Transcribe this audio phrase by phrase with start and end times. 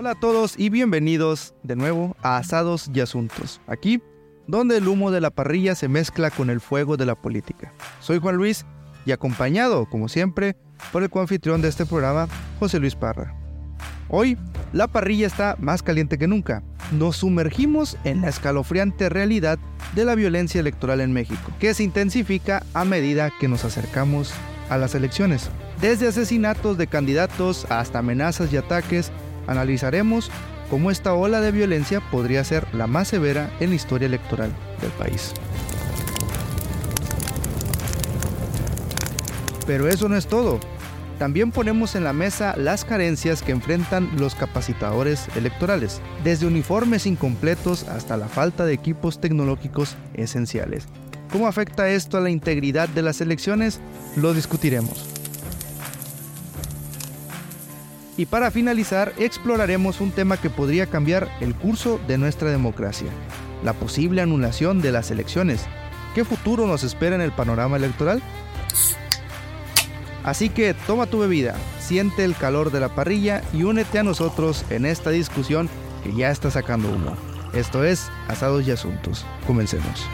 [0.00, 4.00] Hola a todos y bienvenidos de nuevo a Asados y Asuntos, aquí
[4.46, 7.72] donde el humo de la parrilla se mezcla con el fuego de la política.
[7.98, 8.64] Soy Juan Luis
[9.06, 10.54] y acompañado, como siempre,
[10.92, 12.28] por el coanfitrión de este programa,
[12.60, 13.34] José Luis Parra.
[14.08, 14.38] Hoy,
[14.72, 16.62] la parrilla está más caliente que nunca.
[16.92, 19.58] Nos sumergimos en la escalofriante realidad
[19.96, 24.32] de la violencia electoral en México, que se intensifica a medida que nos acercamos
[24.70, 25.50] a las elecciones.
[25.80, 29.10] Desde asesinatos de candidatos hasta amenazas y ataques,
[29.48, 30.30] analizaremos
[30.70, 34.90] cómo esta ola de violencia podría ser la más severa en la historia electoral del
[34.92, 35.32] país.
[39.66, 40.60] Pero eso no es todo.
[41.18, 47.88] También ponemos en la mesa las carencias que enfrentan los capacitadores electorales, desde uniformes incompletos
[47.88, 50.86] hasta la falta de equipos tecnológicos esenciales.
[51.32, 53.80] ¿Cómo afecta esto a la integridad de las elecciones?
[54.16, 55.17] Lo discutiremos.
[58.18, 63.08] Y para finalizar, exploraremos un tema que podría cambiar el curso de nuestra democracia,
[63.62, 65.64] la posible anulación de las elecciones.
[66.16, 68.20] ¿Qué futuro nos espera en el panorama electoral?
[70.24, 74.64] Así que toma tu bebida, siente el calor de la parrilla y únete a nosotros
[74.68, 75.70] en esta discusión
[76.02, 77.16] que ya está sacando humo.
[77.54, 79.24] Esto es Asados y Asuntos.
[79.46, 80.04] Comencemos.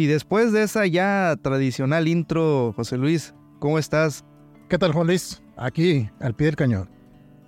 [0.00, 4.24] Y después de esa ya tradicional intro, José Luis, ¿cómo estás?
[4.70, 5.42] ¿Qué tal, Juan Luis?
[5.58, 6.88] Aquí, al pie del cañón.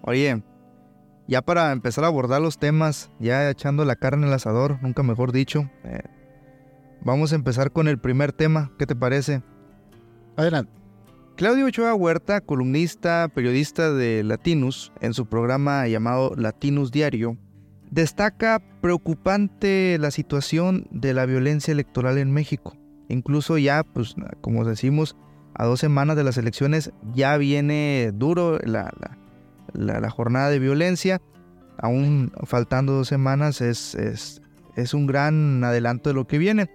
[0.03, 0.43] Oye,
[1.27, 5.33] ya para empezar a abordar los temas, ya echando la carne al asador, nunca mejor
[5.33, 6.03] dicho, eh,
[7.01, 9.43] vamos a empezar con el primer tema, ¿qué te parece?
[10.37, 10.73] Adelante.
[11.37, 17.39] Claudio Ochoa Huerta, columnista, periodista de Latinus, en su programa llamado Latinus Diario,
[17.93, 22.75] Destaca preocupante la situación de la violencia electoral en México.
[23.11, 25.15] Incluso ya, pues, como decimos,
[25.53, 28.91] a dos semanas de las elecciones ya viene duro la,
[30.09, 31.21] jornada de violencia.
[31.77, 36.71] Aún faltando dos semanas es, es, un gran adelanto de lo que viene.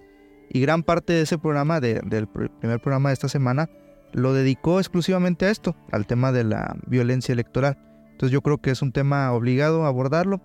[0.51, 3.71] Y gran parte de ese programa, del primer programa de esta semana,
[4.13, 7.75] lo dedicó exclusivamente a esto, al tema de la violencia electoral.
[8.11, 10.43] Entonces yo creo que es un tema obligado a abordarlo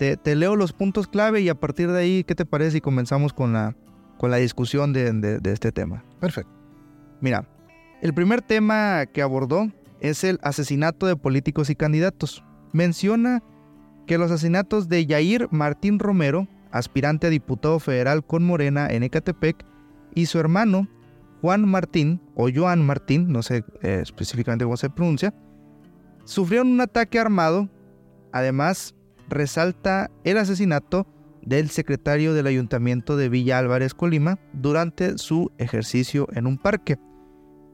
[0.00, 3.34] te, leo los puntos clave y a partir de ahí, ¿qué te parece si comenzamos
[3.34, 3.76] con la,
[4.16, 6.04] con la discusión de, este tema?
[6.20, 6.50] Perfecto.
[7.20, 7.46] Mira,
[8.00, 12.42] el primer tema que abordó es el asesinato de políticos y candidatos.
[12.72, 13.42] Menciona
[14.06, 19.66] que los asesinatos de Yair Martín Romero, aspirante a diputado federal con Morena en Ecatepec,
[20.14, 20.88] y su hermano
[21.42, 25.34] Juan Martín, o Joan Martín, no sé eh, específicamente cómo se pronuncia,
[26.24, 27.68] sufrieron un ataque armado.
[28.32, 28.94] Además,
[29.30, 31.06] resalta el asesinato
[31.42, 36.98] del secretario del ayuntamiento de Villa Álvarez, Colima, durante su ejercicio en un parque.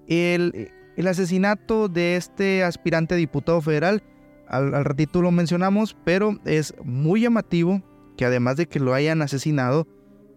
[0.06, 0.71] El,
[1.06, 4.03] asesinato de este aspirante a diputado federal,
[4.49, 7.83] al, ratito lo mencionamos, pero es muy llamativo
[8.17, 9.87] que además de que lo hayan asesinado,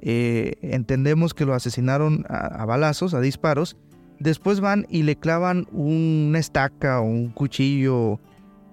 [0.01, 3.77] eh, entendemos que lo asesinaron a, balazos, a disparos,
[4.19, 8.19] después van y le clavan una estaca o un cuchillo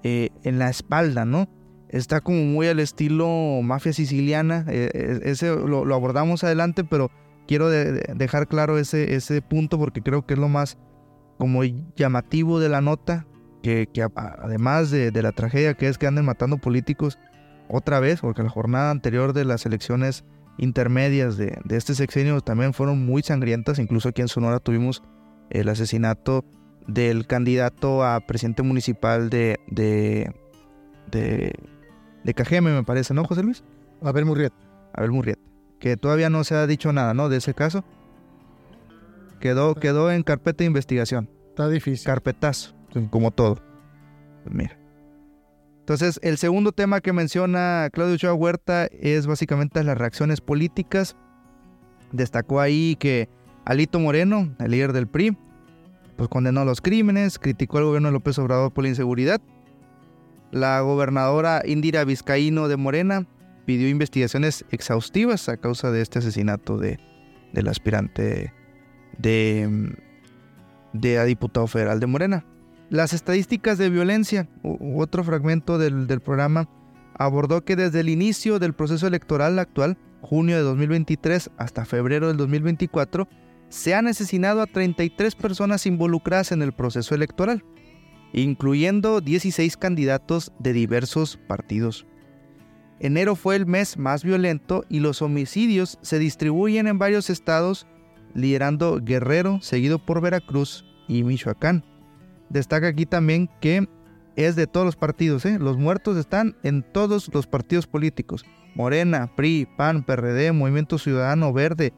[0.02, 1.48] eh, en la espalda, ¿no?
[1.88, 4.64] Está como muy al estilo mafia siciliana.
[4.68, 7.10] Eh, eh, ese lo, abordamos adelante, pero
[7.46, 10.78] quiero dejar claro ese, ese punto porque creo que es lo más
[11.38, 11.62] como
[11.96, 13.26] llamativo de la nota.
[13.62, 17.18] Que, además de, la tragedia que es que anden matando políticos
[17.68, 20.24] otra vez, porque la jornada anterior de las elecciones
[20.56, 23.80] intermedias de, este sexenio también fueron muy sangrientas.
[23.80, 25.02] Incluso aquí en Sonora tuvimos
[25.50, 26.44] el asesinato
[26.86, 30.32] del candidato a presidente municipal de, de
[31.10, 31.52] de
[32.34, 33.62] Cajeme, me parece, ¿no, José Luis?
[34.02, 34.56] Abel Murrieta.
[34.92, 35.42] Abel Murrieta.
[35.78, 37.28] Que todavía no se ha dicho nada, ¿no?
[37.28, 37.84] De ese caso.
[39.40, 41.28] Quedó, quedó en carpeta de investigación.
[41.50, 42.04] Está difícil.
[42.04, 42.74] Carpetazo,
[43.10, 43.56] como todo.
[44.42, 44.78] Pues mira.
[45.80, 51.16] Entonces, el segundo tema que menciona Claudio Ochoa Huerta es básicamente las reacciones políticas.
[52.10, 53.28] Destacó ahí que
[53.64, 55.36] Alito Moreno, el líder del PRI,
[56.16, 59.40] pues condenó los crímenes, criticó al gobierno de López Obrador por la inseguridad
[60.52, 63.26] la gobernadora Indira Vizcaíno de Morena
[63.64, 66.98] pidió investigaciones exhaustivas a causa de este asesinato de,
[67.52, 68.52] del aspirante
[69.18, 69.96] de,
[70.92, 72.46] de a diputado federal de Morena.
[72.88, 76.68] Las estadísticas de violencia, otro fragmento del, del programa,
[77.18, 82.36] abordó que desde el inicio del proceso electoral actual, junio de 2023 hasta febrero del
[82.36, 83.28] 2024,
[83.68, 87.64] se han asesinado a 33 personas involucradas en el proceso electoral
[88.42, 92.06] incluyendo 16 candidatos de diversos partidos.
[93.00, 97.86] Enero fue el mes más violento y los homicidios se distribuyen en varios estados,
[98.34, 101.84] liderando Guerrero, seguido por Veracruz y Michoacán.
[102.50, 103.88] Destaca aquí también que
[104.36, 105.58] es de todos los partidos, ¿eh?
[105.58, 108.44] los muertos están en todos los partidos políticos.
[108.74, 111.94] Morena, PRI, PAN, PRD, Movimiento Ciudadano, Verde,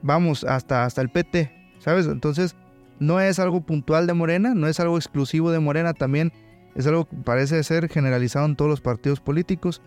[0.00, 1.50] vamos, hasta, hasta el PT,
[1.80, 2.06] ¿sabes?
[2.06, 2.54] Entonces,
[2.98, 6.32] no es algo puntual de Morena, no es algo exclusivo de Morena, también
[6.74, 9.82] es algo que parece ser generalizado en todos los partidos políticos.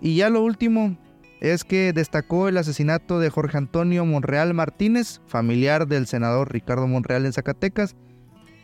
[0.00, 0.96] Y ya lo último
[1.40, 7.26] es que destacó el asesinato de Jorge Antonio Monreal Martínez, familiar del senador Ricardo Monreal
[7.26, 7.96] en Zacatecas,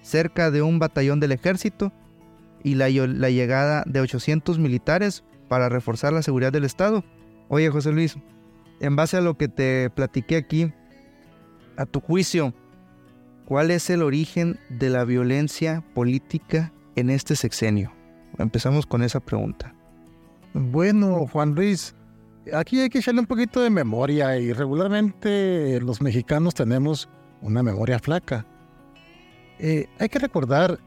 [0.03, 1.93] cerca de un batallón del ejército,
[2.63, 7.05] y la, la llegada de 800 militares para reforzar la seguridad del Estado.
[7.49, 8.17] Oye, José Luis,
[8.81, 10.73] en base a lo que te platiqué aquí,
[11.77, 12.55] a tu juicio,
[13.47, 17.93] ¿cuál es el origen de la violencia política en este sexenio?
[18.39, 19.75] Empezamos con esa pregunta.
[20.53, 21.95] Bueno, Juan Luis,
[22.53, 27.09] aquí hay que echarle un poquito de memoria y regularmente los mexicanos tenemos
[27.41, 28.47] una memoria flaca.
[29.59, 30.79] Eh, hay que recordar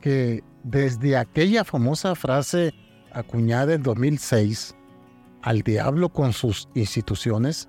[0.00, 2.74] que desde aquella famosa frase
[3.12, 4.74] acuñada en 2006,
[5.42, 7.68] al diablo con sus instituciones,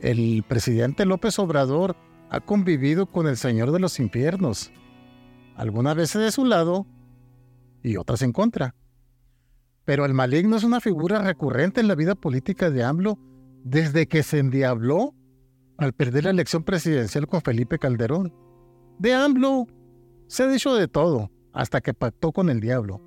[0.00, 1.96] el presidente López Obrador
[2.30, 4.72] ha convivido con el Señor de los infiernos,
[5.56, 6.86] algunas veces de su lado
[7.82, 8.74] y otras en contra.
[9.84, 13.18] Pero el maligno es una figura recurrente en la vida política de AMLO
[13.62, 15.14] desde que se endiabló
[15.76, 18.32] al perder la elección presidencial con Felipe Calderón.
[18.98, 19.66] De AMLO
[20.26, 23.00] se ha dicho de todo, hasta que pactó con el diablo.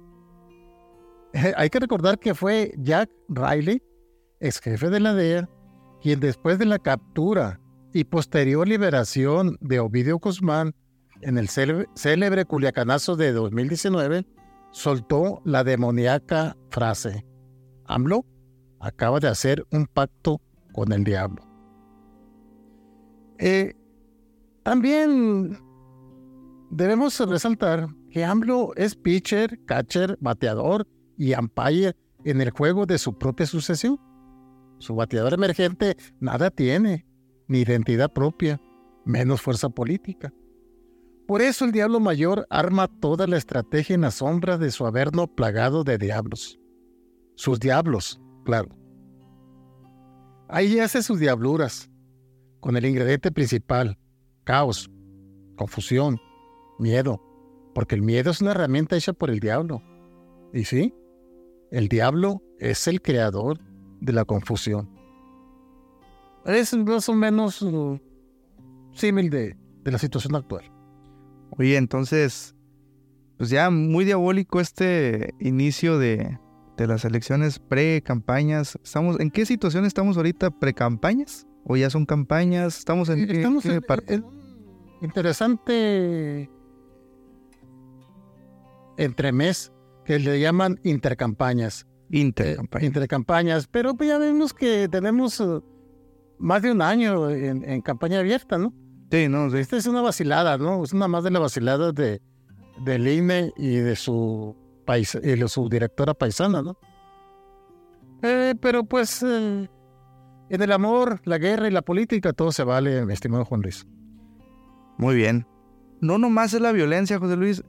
[1.56, 3.82] Hay que recordar que fue Jack Riley,
[4.40, 5.50] ex jefe de la DEA,
[6.02, 7.60] quien después de la captura
[7.94, 10.74] y posterior liberación de Ovidio Guzmán
[11.22, 14.26] en el célebre Culiacanazo de 2019,
[14.72, 17.26] soltó la demoníaca frase,
[17.86, 18.26] AMLO
[18.80, 20.40] acaba de hacer un pacto
[20.72, 21.42] con el diablo.
[23.40, 23.74] Eh,
[24.64, 25.58] también
[26.70, 30.88] debemos resaltar que AMLO es pitcher, catcher, bateador
[31.18, 34.00] y umpire en el juego de su propia sucesión.
[34.80, 37.07] Su bateador emergente nada tiene,
[37.48, 38.62] ni identidad propia,
[39.06, 40.34] menos fuerza política.
[41.28, 45.28] Por eso el diablo mayor arma toda la estrategia en la sombra de su averno
[45.28, 46.60] plagado de diablos.
[47.36, 48.70] Sus diablos, claro.
[50.48, 51.90] Ahí hace sus diabluras,
[52.62, 53.98] con el ingrediente principal,
[54.46, 54.90] caos,
[55.58, 56.18] confusión,
[56.80, 57.22] miedo,
[57.76, 59.84] porque el miedo es una herramienta hecha por el diablo.
[60.54, 60.94] Y sí,
[61.72, 63.60] el diablo es el creador
[64.00, 64.97] de la confusión.
[66.48, 68.00] Es más o menos uh,
[68.94, 70.72] símil de, la situación actual.
[71.52, 72.56] Oye, entonces,
[73.38, 76.40] pues ya muy diabólico este inicio de,
[76.78, 78.80] las elecciones pre-campañas.
[78.82, 80.52] Estamos, ¿En qué situación estamos ahorita?
[80.52, 81.46] ¿Pre-campañas?
[81.66, 82.80] ¿O ya son campañas?
[82.80, 83.84] ¿Estamos en, estamos en,
[85.02, 86.50] interesante
[88.98, 89.74] entremés
[90.06, 91.86] que le llaman intercampañas.
[92.10, 92.84] Intercampañas.
[92.84, 95.62] Eh, intercampañas, pero pues ya vemos que tenemos uh,
[96.40, 98.74] más de un año en, campaña abierta, ¿no?
[99.12, 100.84] Sí, no, Esta es una vacilada, ¿no?
[100.84, 102.22] Es una más de las vaciladas de,
[102.84, 104.56] del INE y de su,
[104.86, 106.78] país, y de su directora paisana, ¿no?
[108.22, 109.70] Eh, pero pues eh,
[110.50, 113.86] en el amor, la guerra y la política todo se vale, mi estimado Juan Luis.
[114.98, 115.46] Muy bien.
[116.02, 117.64] No nomás es la violencia, José Luis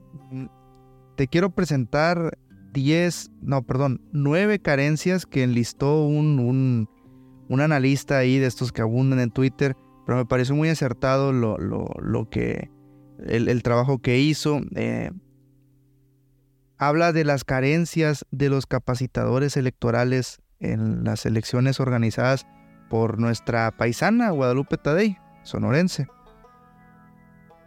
[1.19, 2.37] te quiero presentar
[2.71, 6.89] 10, no, perdón, 9 carencias que enlistó un, un,
[7.59, 9.75] analista ahí de estos que abundan en Twitter,
[10.05, 12.69] pero me pareció muy acertado lo, lo, que,
[13.25, 14.61] el, trabajo que hizo.
[14.75, 15.11] Eh,
[16.77, 22.45] habla de las carencias de los capacitadores electorales en las elecciones organizadas
[22.89, 26.07] por nuestra paisana Guadalupe Tadei, sonorense.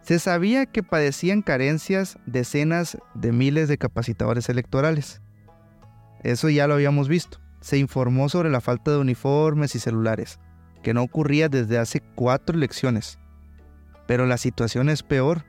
[0.03, 5.23] Se sabía que padecían carencias decenas de miles de capacitadores electorales.
[6.25, 7.39] Eso ya lo habíamos visto.
[7.63, 10.39] Se informó sobre la falta de uniformes y celulares,
[10.83, 13.19] que no ocurría desde hace cuatro elecciones.
[14.07, 15.47] Pero la situación es peor.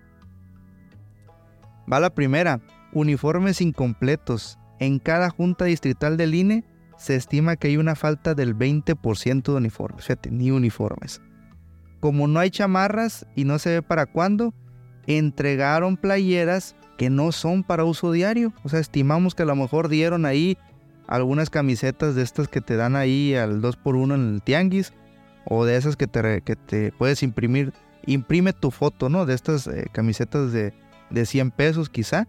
[1.91, 2.61] Va la primera,
[2.93, 4.57] uniformes incompletos.
[4.79, 6.63] En cada junta distrital del INE
[6.97, 10.05] se estima que hay una falta del 20% de uniformes.
[10.05, 11.19] Fíjate, ni uniformes
[12.03, 14.53] como no hay chamarras y no se ve para cuándo,
[15.07, 18.51] entregaron playeras que no son para uso diario.
[18.65, 20.57] O sea, estimamos que a lo mejor dieron ahí
[21.07, 24.93] algunas camisetas de estas que te dan ahí al 2x1 en el tianguis
[25.45, 27.73] o de esas que te, que te puedes imprimir.
[28.05, 29.25] Imprime tu foto, ¿no?
[29.25, 30.73] De estas eh, camisetas de,
[31.09, 32.27] de 100 pesos quizá.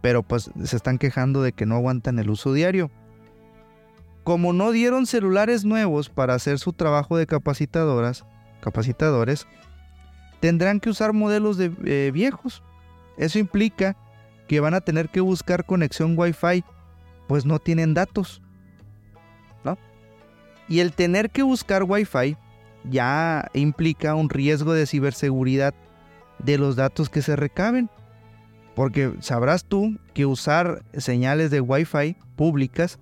[0.00, 2.90] Pero pues se están quejando de que no aguantan el uso diario.
[4.24, 8.26] como no dieron celulares nuevos para hacer su trabajo de capacitadoras,
[8.60, 9.46] capacitadores,
[10.40, 12.62] tendrán que usar modelos de eh, viejos.
[13.16, 13.96] Eso implica
[14.46, 16.62] que van a tener que buscar conexión Wi-Fi,
[17.28, 18.42] pues no tienen datos.
[19.62, 19.78] ¿No?
[20.68, 22.36] Y el tener que buscar Wi-Fi
[22.90, 25.74] ya implica un riesgo de ciberseguridad
[26.38, 27.88] de los datos que se recaben.
[28.74, 32.98] Porque sabrás tú que usar señales de Wi-Fi públicas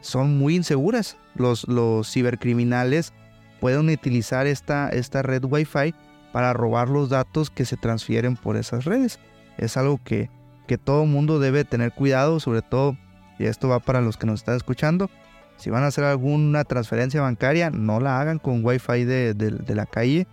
[0.00, 1.16] son muy inseguras.
[1.34, 1.66] Los,
[2.10, 3.12] cibercriminales
[3.60, 5.94] pueden utilizar esta, esta red Wi-Fi
[6.32, 9.20] para robar los datos que se transfieren por esas redes.
[9.58, 10.28] Es algo que,
[10.66, 12.96] que todo mundo debe tener cuidado, sobre todo,
[13.38, 15.10] y esto va para los que nos están escuchando,
[15.56, 19.86] si van a hacer alguna transferencia bancaria, no la hagan con Wi-Fi de, de, la
[19.86, 20.26] calle,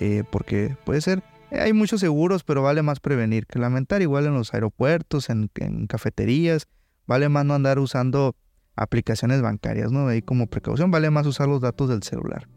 [0.00, 4.26] eh, porque puede ser, eh, hay muchos seguros, pero vale más prevenir que lamentar, igual
[4.26, 5.48] en los aeropuertos, en,
[5.86, 6.66] cafeterías,
[7.06, 8.34] vale más no andar usando
[8.74, 10.08] aplicaciones bancarias, ¿no?
[10.08, 12.48] Ahí como precaución vale más usar los datos del celular.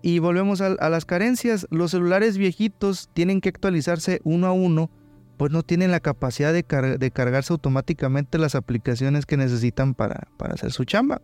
[0.00, 1.66] Y volvemos a, las carencias.
[1.70, 4.90] Los celulares viejitos tienen que actualizarse uno a uno,
[5.38, 10.72] pues no tienen la capacidad de, cargarse automáticamente las aplicaciones que necesitan para, para hacer
[10.72, 11.22] su chamba.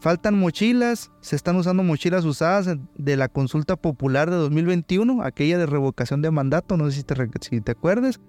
[0.00, 5.64] Faltan mochilas, se están usando mochilas usadas de la consulta popular de 2021, aquella de
[5.64, 8.20] revocación de mandato, no sé si te, si te acuerdas.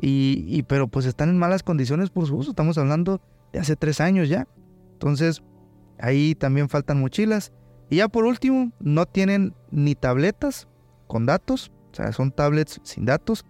[0.00, 2.50] Y, pero pues están en malas condiciones por su uso.
[2.50, 3.20] Estamos hablando
[3.52, 4.46] de hace tres años ya.
[4.92, 5.42] Entonces,
[5.98, 7.52] ahí también faltan mochilas.
[7.90, 10.68] Y ya por último, no tienen ni tabletas
[11.08, 13.44] con datos, sea, son tablets sin datos.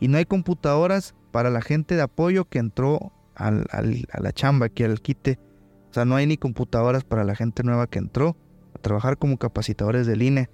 [0.00, 4.66] Y no hay computadoras para la gente de apoyo que entró al, a la chamba,
[4.66, 5.38] aquí al quite.
[5.90, 8.36] O sea, no hay ni computadoras para la gente nueva que entró
[8.74, 10.48] a trabajar como capacitadores del INE.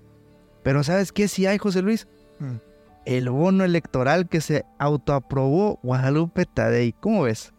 [0.62, 2.08] Pero ¿sabes qué sí hay, José Luis?
[2.40, 2.56] Mm
[3.06, 6.92] el bono electoral que se autoaprobó Guadalupe Tadei.
[6.92, 7.54] ¿Cómo ves?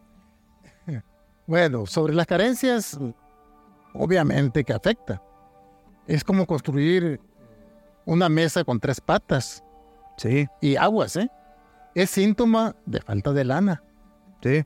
[1.47, 2.99] Bueno, sobre las carencias,
[3.93, 5.23] obviamente que afecta.
[6.05, 7.21] Es como construir
[8.05, 9.63] una mesa con tres patas.
[10.17, 10.47] Sí.
[10.61, 11.29] Y aguas, ¿eh?
[11.95, 13.83] Es síntoma de falta de lana.
[14.41, 14.65] Sí.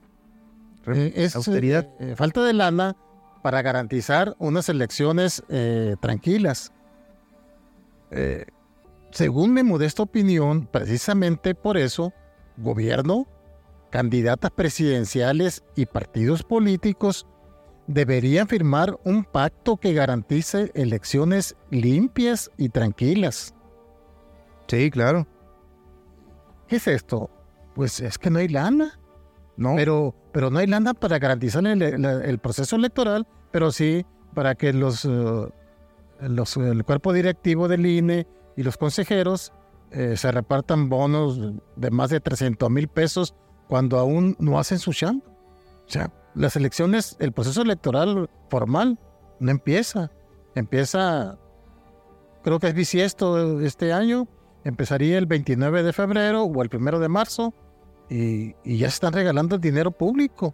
[0.88, 1.88] Eh, es austeridad.
[2.00, 2.96] Eh, falta de lana
[3.42, 6.72] para garantizar unas elecciones eh, tranquilas.
[8.12, 8.46] Eh,
[9.12, 12.14] según mi modesta opinión, precisamente por eso,
[12.58, 13.28] gobierno,
[13.90, 17.28] candidatas presidenciales y partidos políticos
[17.88, 23.54] deberían firmar un pacto que garantice elecciones limpias y tranquilas.
[24.68, 25.28] Sí, claro.
[26.72, 27.30] ¿Qué es esto?
[27.76, 28.98] Pues es que no hay lana.
[29.58, 29.76] No.
[29.76, 35.04] Pero, pero no hay lana para garantizar el, proceso electoral, pero sí para que los,
[35.04, 35.50] eh,
[36.22, 38.26] los, el cuerpo directivo del INE
[38.56, 39.52] y los consejeros
[39.92, 41.42] eh, se repartan bonos
[41.76, 43.36] de más de 300 mil pesos
[43.68, 45.26] cuando aún no hacen su chamba.
[45.28, 48.98] O sea, las elecciones, el proceso electoral formal
[49.42, 50.10] no empieza.
[50.56, 51.38] Empieza,
[52.46, 54.30] creo que es bisiesto este año,
[54.64, 57.54] empezaría el 29 de febrero o el 1 de marzo
[58.10, 60.54] y, ya se están regalando el dinero público.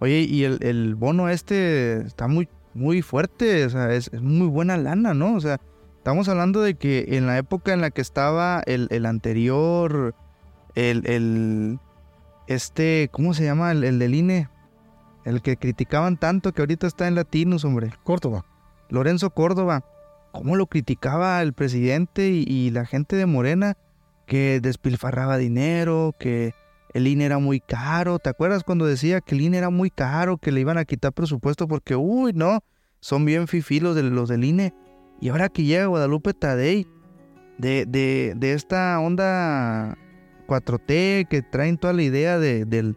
[0.00, 4.46] Oye, y el, el bono este está muy, muy fuerte, o sea, es, es muy
[4.46, 5.34] buena lana, ¿no?
[5.34, 5.60] O sea,
[6.08, 10.14] Estamos hablando de que en la época en la que estaba el, anterior,
[10.74, 11.78] el,
[12.46, 13.72] este, ¿cómo se llama?
[13.72, 14.48] El, del INE,
[15.26, 17.92] el que criticaban tanto que ahorita está en Latinos, hombre.
[18.04, 18.46] Córdoba.
[18.88, 19.84] Lorenzo Córdoba.
[20.32, 23.76] ¿Cómo lo criticaba el presidente y, la gente de Morena?
[24.26, 26.54] Que despilfarraba dinero, que
[26.92, 28.18] el INE era muy caro.
[28.18, 31.12] ¿Te acuerdas cuando decía que el INE era muy caro, que le iban a quitar
[31.12, 32.60] presupuesto porque, uy, no,
[33.00, 34.74] son bien fifilos de los del INE?
[35.20, 36.86] Y ahora que llega Guadalupe Tadei,
[37.58, 39.98] de, de, esta onda
[40.46, 42.94] 4T que traen toda la idea de,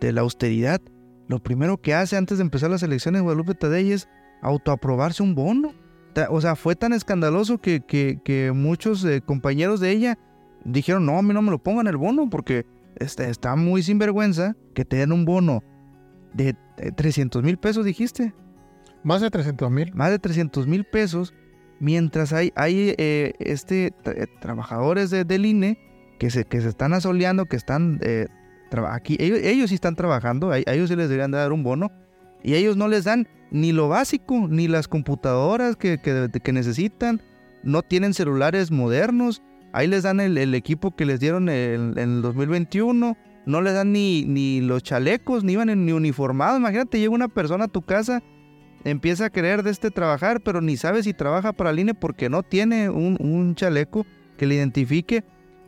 [0.00, 0.80] la austeridad,
[1.26, 4.08] lo primero que hace antes de empezar las elecciones Guadalupe Tadei es
[4.40, 5.74] autoaprobarse un bono.
[6.30, 10.18] O sea, fue tan escandaloso que, que, muchos eh, compañeros de ella
[10.64, 14.56] dijeron, no, a mí no me lo pongan el bono porque está, está muy sinvergüenza
[14.74, 15.62] que te den un bono
[16.34, 16.54] de
[16.96, 18.34] 300 mil pesos, dijiste.
[19.02, 19.94] Más de 300 mil.
[19.94, 21.34] Más de 300 mil pesos
[21.80, 25.78] mientras hay, hay eh, este, eh, trabajadores de, del INE
[26.18, 28.26] que se, que se están asoleando, que están eh,
[28.88, 31.92] aquí, ellos, sí están trabajando, a, ellos sí les deberían dar un bono,
[32.42, 37.22] y ellos no les dan ni lo básico, ni las computadoras que, que, necesitan,
[37.62, 43.16] no tienen celulares modernos, ahí les dan el, equipo que les dieron en, el 2021,
[43.46, 47.64] no les dan ni, ni los chalecos, ni iban ni uniformados, imagínate, llega una persona
[47.64, 48.22] a tu casa
[48.84, 52.28] empieza a querer de este trabajar, pero ni sabe si trabaja para el INE porque
[52.28, 55.24] no tiene un, chaleco que le identifique.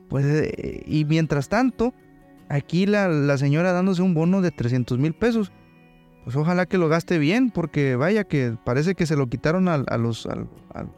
[0.09, 1.95] Pues, eh, y mientras tanto,
[2.49, 5.53] aquí la, señora dándose un bono de 300 mil pesos.
[6.31, 9.79] Pues ojalá que lo gaste bien, porque vaya que parece que se lo quitaron a,
[9.99, 10.37] los, a,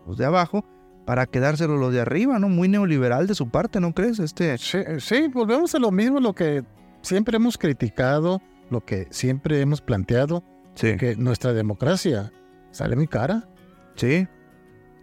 [0.06, 0.62] los de abajo
[1.06, 2.50] para quedárselo los de arriba, ¿no?
[2.50, 4.18] Muy neoliberal de su parte, ¿no crees?
[4.18, 4.58] Este...
[4.58, 6.64] Sí, sí, volvemos a lo mismo, lo que
[7.00, 12.30] siempre hemos criticado, lo que siempre hemos planteado, que nuestra democracia
[12.70, 13.48] sale muy cara.
[13.94, 14.28] Sí.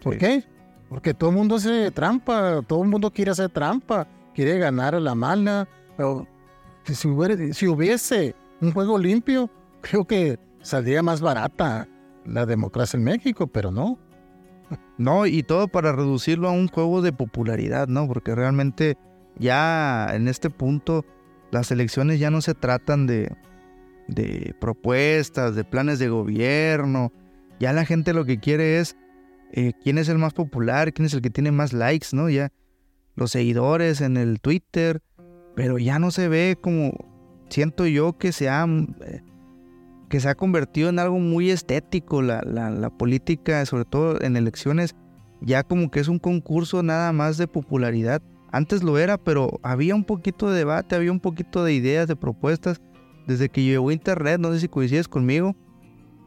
[0.00, 0.44] ¿Por qué?
[0.88, 5.00] Porque todo el mundo hace trampa, todo el mundo quiere hacer trampa, quiere ganar a
[5.00, 5.66] la mala.
[5.96, 6.28] Pero
[6.84, 6.94] si,
[7.52, 11.88] si hubiese un juego limpio, creo que saldría más barata
[12.24, 13.98] la democracia en México, pero no.
[14.98, 18.06] No, y todo para reducirlo a un juego de popularidad, ¿no?
[18.06, 18.96] Porque realmente
[19.38, 21.04] ya en este punto
[21.50, 23.34] las elecciones ya no se tratan de,
[24.08, 27.12] de propuestas, de planes de gobierno.
[27.58, 28.96] Ya la gente lo que quiere es
[29.52, 32.28] eh, quién es el más popular, quién es el que tiene más likes, ¿no?
[32.28, 32.52] Ya
[33.16, 35.02] los seguidores en el Twitter,
[35.56, 36.92] pero ya no se ve como,
[37.48, 39.20] siento yo que se ha, eh,
[40.10, 44.96] que se ha convertido en algo muy estético la, la, política, sobre todo en elecciones,
[45.40, 48.20] ya como que es un concurso nada más de popularidad.
[48.50, 52.16] Antes lo era, pero había un poquito de debate, había un poquito de ideas, de
[52.16, 52.80] propuestas.
[53.28, 55.54] Desde que llegó Internet, no sé si coincides conmigo,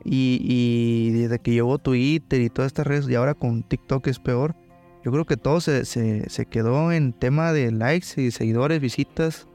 [0.06, 4.56] y, desde que llegó Twitter y todas estas redes, y ahora con TikTok es peor,
[5.04, 9.50] yo creo que todo se, se, quedó en tema de likes y seguidores, visitas.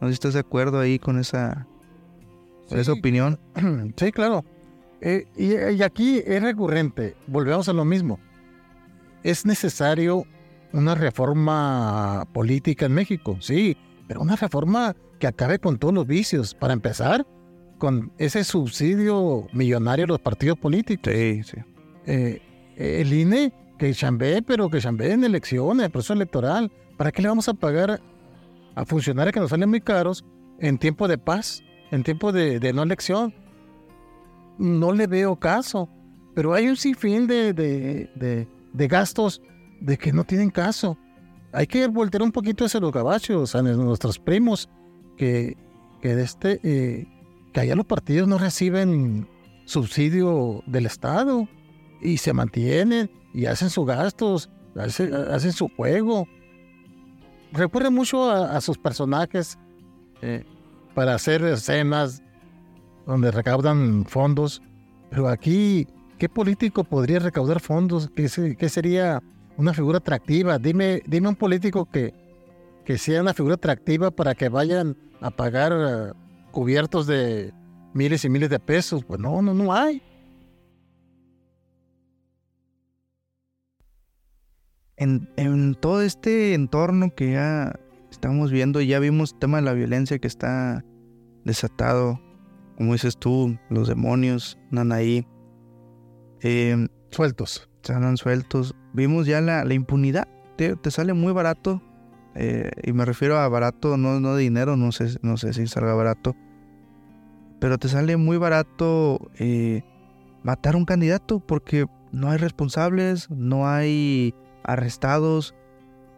[0.00, 1.66] No sé si estás de acuerdo ahí con esa,
[2.70, 3.38] esa opinión.
[3.96, 4.44] Sí, claro.
[5.00, 8.18] Eh, y, y, aquí es recurrente, volvemos a lo mismo.
[9.22, 10.24] Es necesario
[10.72, 13.76] una reforma política en México, sí,
[14.08, 16.54] pero una reforma que acabe con todos los vicios.
[16.54, 17.26] Para empezar,
[17.78, 21.12] con ese subsidio millonario a los partidos políticos.
[21.12, 21.56] Sí, sí.
[22.06, 22.42] Eh,
[22.76, 26.70] el INE, que chambee, pero que chambee en elecciones, en proceso electoral.
[26.96, 28.00] ¿Para qué le vamos a pagar
[28.74, 30.24] a funcionarios que nos salen muy caros
[30.60, 33.34] en tiempo de paz, en tiempo de, no elección?
[34.58, 35.88] No le veo caso.
[36.34, 39.42] Pero hay un sinfín de, de, gastos
[39.80, 40.96] de que no tienen caso.
[41.52, 44.68] Hay que voltear un poquito hacia los gabachos, a nuestros primos,
[45.16, 45.56] que,
[46.02, 47.08] que de este, eh,
[47.52, 49.28] que allá los partidos no reciben
[49.64, 51.48] subsidio del Estado
[52.00, 56.26] y se mantienen y hacen sus gastos, hacen, su juego.
[57.52, 59.58] Recuerden mucho a, sus personajes
[60.22, 60.44] eh,
[60.98, 62.24] para hacer escenas
[63.06, 64.60] donde recaudan fondos,
[65.08, 65.86] pero aquí,
[66.18, 68.10] ¿qué político podría recaudar fondos?
[68.16, 68.28] ¿Qué,
[68.68, 69.22] sería
[69.56, 70.58] una figura atractiva?
[70.58, 72.12] Dime, dime un político que,
[72.84, 76.16] que sea una figura atractiva para que vayan a pagar
[76.50, 77.54] cubiertos de
[77.94, 79.04] miles y miles de pesos.
[79.04, 80.02] Pues no, no, no hay.
[84.96, 87.78] En, todo este entorno que ya
[88.10, 90.84] estamos viendo, ya vimos el tema de la violencia que está
[91.48, 92.20] desatado,
[92.76, 95.26] como dices tú, los demonios, Nanaí.
[96.42, 97.68] Eh, sueltos.
[97.82, 98.76] Se andan sueltos.
[98.92, 100.28] Vimos ya la, impunidad.
[100.56, 101.82] Te, sale muy barato.
[102.36, 105.94] Eh, y me refiero a barato, no, no dinero, no sé, no sé si salga
[105.94, 106.36] barato
[107.60, 109.82] pero te sale muy barato eh,
[110.42, 114.34] matar a un candidato porque no hay responsables, no hay
[114.64, 115.54] arrestados.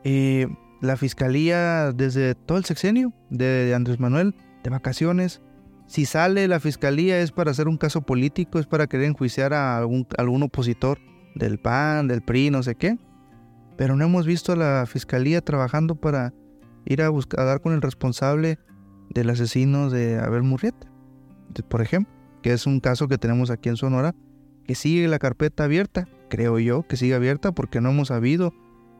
[0.05, 0.47] Eh,
[0.81, 5.41] la fiscalía desde todo el sexenio de, Andrés Manuel, de vacaciones,
[5.87, 9.77] si sale la fiscalía es para hacer un caso político, es para querer enjuiciar a
[9.79, 10.99] algún, algún opositor
[11.35, 12.99] del PAN, del PRI, no sé qué.
[13.77, 16.33] Pero no hemos visto a la fiscalía trabajando para
[16.85, 18.59] ir a, buscar, a dar con el responsable
[19.09, 20.91] del asesino de Abel Murrieta
[21.69, 24.15] por ejemplo, que es un caso que tenemos aquí en Sonora,
[24.65, 28.55] que sigue la carpeta abierta, creo yo que sigue abierta porque no hemos sabido,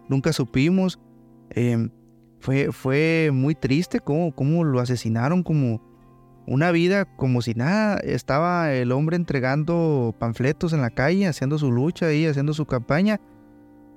[0.09, 0.99] nunca supimos.
[1.51, 1.91] Em,
[2.41, 5.81] fue, fue muy triste cómo, cómo lo asesinaron como
[6.47, 7.99] una vida como si nada.
[7.99, 13.21] Estaba el hombre entregando panfletos en la calle, haciendo su lucha ahí, haciendo su campaña,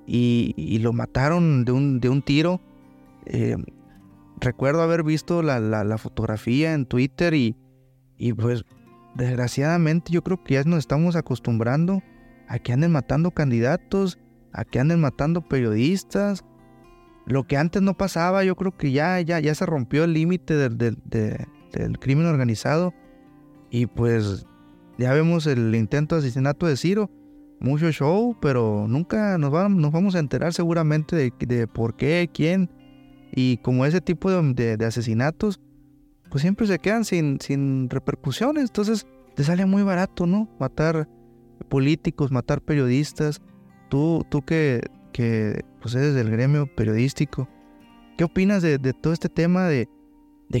[0.06, 2.60] y, lo mataron de un, de un tiro.
[3.26, 3.64] Em,
[4.40, 7.56] recuerdo haber visto la, la, fotografía en Twitter y,
[8.18, 8.64] y pues
[9.14, 12.02] desgraciadamente yo creo que ya nos estamos acostumbrando
[12.48, 14.18] a que anden matando candidatos,
[14.52, 16.44] a que anden matando periodistas.
[17.26, 20.54] Lo que antes no pasaba, yo creo que ya, ya, ya se rompió el límite
[20.54, 22.92] del, del, crimen organizado.
[23.70, 24.46] Y pues
[24.98, 27.10] ya vemos el intento de asesinato de Ciro.
[27.60, 32.28] Mucho show, pero nunca nos, vamos, nos vamos a enterar seguramente de, de, por qué,
[32.32, 32.70] quién.
[33.34, 35.60] Y como ese tipo de, de asesinatos,
[36.30, 38.64] pues siempre se quedan sin, sin repercusiones.
[38.64, 40.48] Entonces te sale muy barato, ¿no?
[40.58, 41.08] Matar
[41.68, 43.40] políticos, matar periodistas.
[43.88, 44.82] Tú, tú que,
[45.14, 47.48] que eres del gremio periodístico,
[48.18, 49.88] ¿qué opinas de, todo este tema de,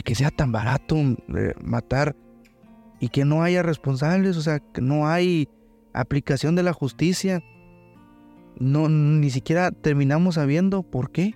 [0.04, 2.14] que sea tan barato eh, matar
[3.00, 5.48] y que no haya responsables, o sea, que no hay
[5.92, 7.42] aplicación de la justicia.
[8.60, 11.34] No, ni siquiera terminamos sabiendo por qué.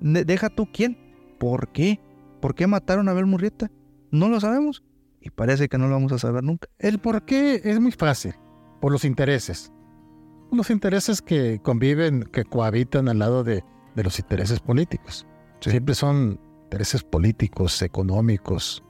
[0.00, 0.96] Deja tú quién,
[1.38, 2.00] por qué,
[2.40, 3.68] por qué mataron a Abel Murrieta.
[4.12, 4.84] No lo sabemos
[5.20, 6.68] y parece que no lo vamos a saber nunca.
[6.78, 8.34] El por qué es muy fácil,
[8.80, 9.72] por los intereses.
[10.52, 15.26] Los intereses que conviven, que cohabitan al lado de, los intereses políticos.
[15.60, 18.82] Siempre son intereses políticos, económicos.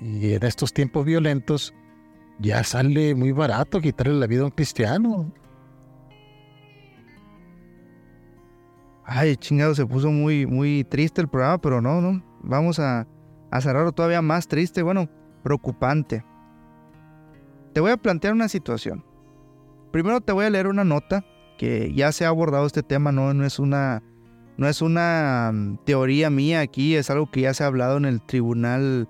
[0.00, 1.74] Y en estos tiempos violentos
[2.38, 5.32] ya sale muy barato quitarle la vida a un cristiano.
[9.04, 12.22] Ay, chingado, se puso muy, muy triste el programa, pero no, no.
[12.42, 13.06] Vamos a,
[13.50, 15.08] a cerrarlo todavía más triste, bueno,
[15.42, 16.24] preocupante.
[17.74, 19.04] Te voy a plantear una situación.
[19.92, 21.24] Primero te voy a leer una nota
[21.58, 24.02] que ya se ha abordado este tema, no, no es una
[24.60, 28.04] no es una mm, teoría mía aquí, es algo que ya se ha hablado en
[28.04, 29.08] el Tribunal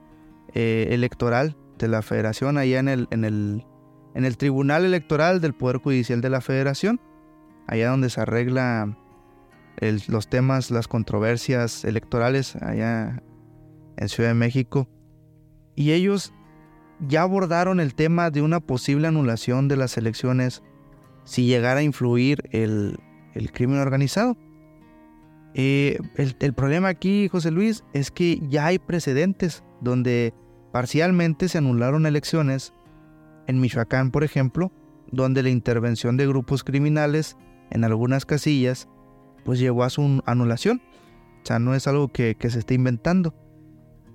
[0.54, 3.66] eh, Electoral de la Federación, allá en el, en, el,
[4.14, 7.00] en el Tribunal Electoral del Poder Judicial de la Federación,
[7.66, 8.96] allá donde se arregla
[10.08, 13.20] los temas, las controversias electorales, allá
[13.96, 14.88] en Ciudad de México.
[15.74, 16.32] Y ellos
[17.08, 20.62] ya abordaron el tema de una posible anulación de las elecciones
[21.24, 22.98] si llegara a influir el,
[23.52, 24.36] crimen organizado.
[25.54, 30.34] Eh, el, problema aquí, José Luis, es que ya hay precedentes donde
[30.72, 32.72] parcialmente se anularon elecciones,
[33.46, 34.70] en Michoacán, por ejemplo,
[35.10, 37.36] donde la intervención de grupos criminales
[37.70, 38.88] en algunas casillas,
[39.44, 40.80] pues llevó a su anulación.
[41.42, 43.34] O sea, no es algo que se esté inventando.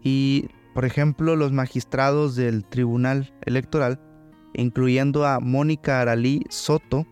[0.05, 3.99] Y, por ejemplo, los magistrados del Tribunal Electoral,
[4.57, 7.05] incluyendo a Mónica Aralí Soto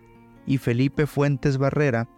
[0.46, 2.08] y Felipe Fuentes Barrera,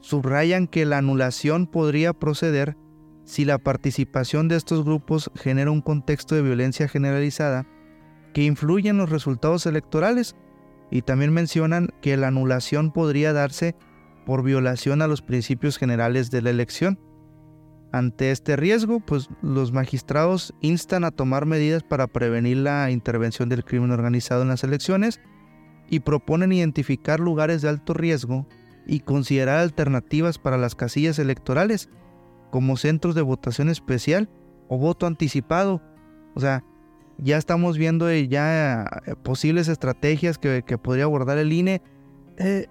[0.00, 2.76] subrayan que la anulación podría proceder
[3.24, 7.66] si la participación de estos grupos genera un contexto de violencia generalizada
[8.34, 10.36] que influye en los resultados electorales
[10.90, 13.74] y también mencionan que la anulación podría darse
[14.26, 16.98] por violación a los principios generales de la elección.
[17.94, 23.64] Ante este riesgo, pues los magistrados instan a tomar medidas para prevenir la intervención del
[23.64, 25.20] crimen organizado en las elecciones
[25.88, 28.48] y proponen identificar lugares de alto riesgo
[28.84, 31.88] y considerar alternativas para las casillas electorales,
[32.50, 34.28] como centros de votación especial
[34.66, 35.80] o voto anticipado.
[36.34, 36.64] O sea,
[37.18, 41.80] ya estamos viendo ya eh, posibles estrategias que, podría abordar el INE.
[42.38, 42.66] Eh,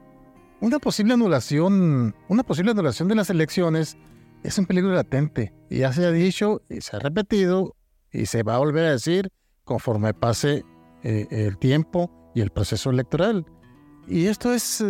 [0.60, 3.98] una posible anulación, una posible anulación de las elecciones
[4.44, 5.54] es un peligro latente.
[5.70, 7.76] Y ya se ha dicho y se ha repetido
[8.12, 9.30] y se va a volver a decir
[9.64, 10.64] conforme pase
[11.04, 13.46] eh, el tiempo y el proceso electoral.
[14.08, 14.84] Y esto es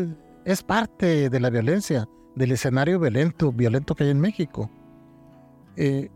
[0.45, 4.69] es parte de la violencia, del escenario violento, violento que hay en México.
[5.75, 6.09] Eh,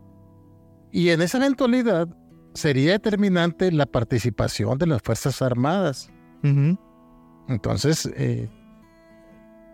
[0.92, 2.08] y en esa eventualidad
[2.54, 6.10] sería determinante la participación de las Fuerzas Armadas.
[7.48, 8.48] Entonces, eh,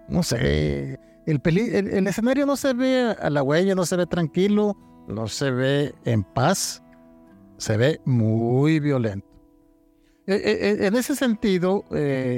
[0.09, 4.77] no sé, el, escenario no se ve a la huella, no se ve tranquilo,
[5.09, 6.83] no se ve en paz,
[7.57, 9.27] se ve muy violento.
[10.27, 11.85] Eh, en ese sentido,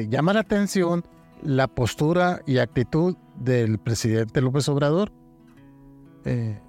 [0.09, 1.05] llama la atención
[1.43, 5.13] la postura y actitud del presidente López Obrador.
[6.25, 6.61] Eh,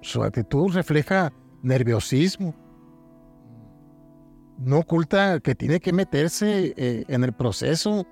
[0.00, 2.54] su actitud refleja nerviosismo.
[4.58, 8.06] No oculta que tiene que meterse eh, en el proceso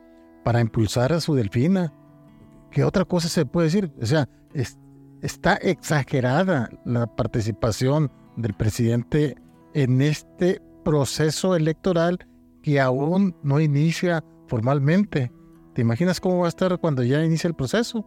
[0.44, 1.92] para impulsar a su delfina.
[2.72, 3.92] ¿Qué otra cosa se puede decir?
[4.00, 4.26] O sea,
[5.20, 9.36] está exagerada la participación del presidente
[9.74, 12.26] en este proceso electoral
[12.62, 15.30] que aún no inicia formalmente.
[15.74, 18.06] ¿Te imaginas cómo va a estar cuando ya inicie el proceso?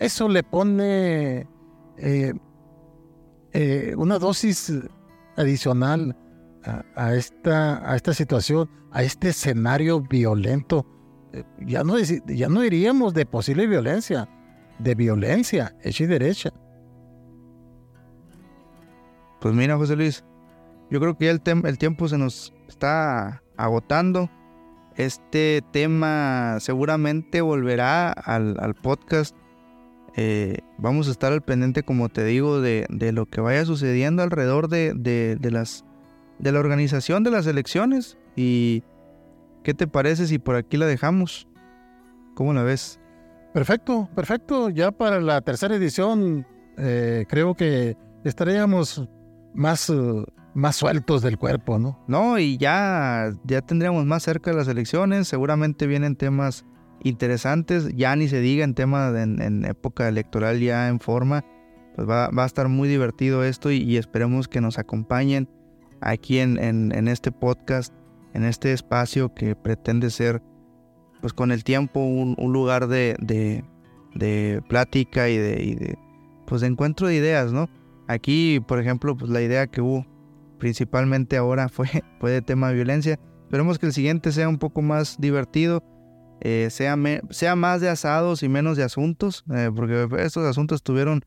[0.00, 1.48] Eso le pone
[1.96, 2.34] eh,
[3.52, 4.72] eh, una dosis
[5.36, 6.16] adicional
[6.96, 10.84] a esta situación, a este escenario violento.
[11.60, 14.28] Ya, no, ya no diríamos de posible violencia,
[14.78, 16.52] de violencia hecha y derecha.
[19.40, 20.24] Pues mira, José Luis,
[20.90, 24.30] yo creo que ya el, el tiempo se nos está agotando.
[24.96, 29.36] Este tema seguramente volverá al, podcast.
[30.16, 34.68] Eh, vamos a estar al pendiente, como te digo, de, lo que vaya sucediendo alrededor
[34.68, 35.84] de, las,
[36.40, 38.18] de la organización de las elecciones.
[38.34, 38.82] ¿Y
[39.68, 41.46] qué te parece si por aquí la dejamos?
[42.34, 42.98] ¿Cómo la ves?
[43.52, 44.70] Perfecto, perfecto.
[44.70, 46.46] Ya para la tercera edición
[46.78, 49.06] eh, creo que estaríamos
[49.52, 52.02] más uh, más sueltos del cuerpo, ¿no?
[52.08, 56.64] No, y ya, ya tendríamos más cerca de las elecciones, seguramente vienen temas
[57.04, 61.44] interesantes, ya ni se diga en tema en, época electoral ya en forma,
[61.94, 65.46] pues va, a estar muy divertido esto y, esperemos que nos acompañen
[66.00, 67.92] aquí en, en, este podcast,
[68.34, 70.42] en este espacio que pretende ser,
[71.20, 73.16] pues con el tiempo, un, lugar de,
[74.14, 75.98] de, plática y de, y de,
[76.46, 77.68] pues de encuentro de ideas, ¿no?
[78.08, 80.06] Aquí, por ejemplo, pues la idea que hubo
[80.58, 81.88] principalmente ahora fue,
[82.20, 83.18] fue de tema de violencia.
[83.44, 85.82] Esperemos que el siguiente sea un poco más divertido,
[86.40, 86.96] eh, sea,
[87.30, 91.24] sea más de asados y menos de asuntos, eh, porque estos asuntos estuvieron,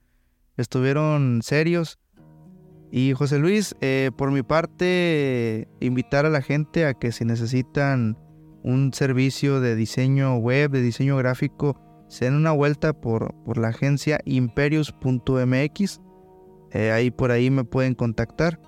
[0.58, 1.98] estuvieron serios.
[2.92, 8.18] Y José Luis, eh, por mi parte, invitar a la gente a que si necesitan
[8.64, 13.70] un servicio de diseño web, de diseño gráfico, se den una vuelta por, por la
[13.70, 16.02] agencia imperius.mx.
[16.74, 18.60] ahí por ahí me pueden contactar.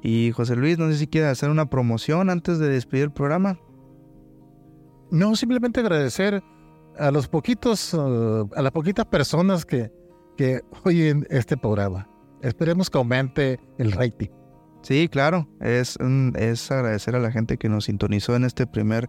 [0.00, 3.58] Y José Luis, no sé si quiere hacer una promoción antes de despedir el programa.
[5.10, 6.42] No, simplemente agradecer
[6.98, 9.92] a los poquitos, uh, a las poquitas personas que,
[10.36, 12.08] que oyen este programa.
[12.42, 14.28] Esperemos que aumente el rating.
[14.82, 15.96] Sí, claro, es,
[16.36, 19.08] es agradecer a la gente que nos sintonizó en este primer,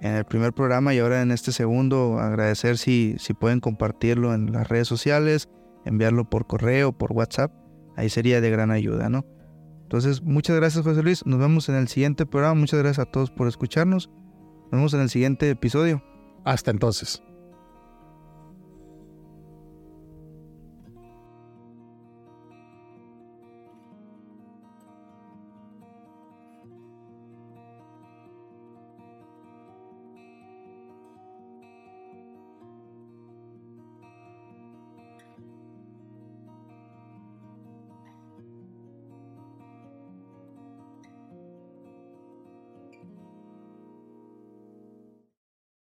[0.00, 4.52] en el primer programa y ahora en este segundo, agradecer si, si pueden compartirlo en
[4.52, 5.48] las redes sociales,
[5.84, 7.52] enviarlo por correo, por WhatsApp,
[7.96, 9.26] ahí sería de gran ayuda, ¿no?
[9.82, 13.30] Entonces, muchas gracias José Luis, nos vemos en el siguiente programa, muchas gracias a todos
[13.32, 16.02] por escucharnos, nos vemos en el siguiente episodio.
[16.44, 17.22] Hasta entonces.